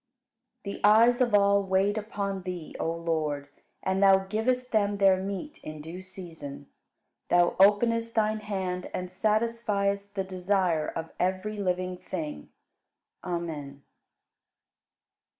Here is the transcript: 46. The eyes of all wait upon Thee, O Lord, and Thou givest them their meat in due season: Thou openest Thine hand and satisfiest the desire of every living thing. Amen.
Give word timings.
46. 0.63 0.81
The 0.81 0.87
eyes 0.89 1.21
of 1.21 1.35
all 1.35 1.61
wait 1.61 1.95
upon 1.95 2.41
Thee, 2.41 2.75
O 2.79 2.91
Lord, 2.91 3.49
and 3.83 4.01
Thou 4.01 4.23
givest 4.25 4.71
them 4.71 4.97
their 4.97 5.21
meat 5.21 5.59
in 5.63 5.79
due 5.79 6.01
season: 6.01 6.65
Thou 7.29 7.55
openest 7.59 8.15
Thine 8.15 8.39
hand 8.39 8.89
and 8.95 9.09
satisfiest 9.09 10.13
the 10.15 10.23
desire 10.23 10.87
of 10.87 11.11
every 11.19 11.57
living 11.59 11.97
thing. 11.97 12.49
Amen. 13.23 13.83